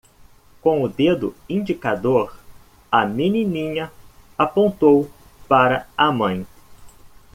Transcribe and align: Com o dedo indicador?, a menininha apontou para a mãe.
Com 0.63 0.79
o 0.81 0.87
dedo 0.89 1.35
indicador?, 1.47 2.35
a 2.91 3.05
menininha 3.05 3.91
apontou 4.35 5.11
para 5.47 5.85
a 5.95 6.11
mãe. 6.11 6.43